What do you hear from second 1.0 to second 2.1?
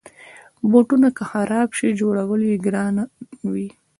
که خراب شي،